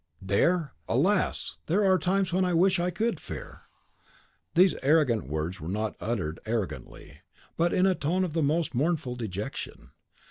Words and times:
"Dare! 0.25 0.73
Alas! 0.87 1.59
there 1.67 1.85
are 1.85 1.99
times 1.99 2.33
when 2.33 2.43
I 2.43 2.55
wish 2.55 2.77
that 2.77 2.83
I 2.85 2.89
could 2.89 3.19
fear." 3.19 3.65
These 4.55 4.73
arrogant 4.81 5.27
words 5.29 5.61
were 5.61 5.69
not 5.69 5.95
uttered 5.99 6.39
arrogantly, 6.47 7.21
but 7.55 7.71
in 7.71 7.85
a 7.85 7.93
tone 7.93 8.23
of 8.23 8.33
the 8.33 8.41
most 8.41 8.73
mournful 8.73 9.15
dejection. 9.15 9.91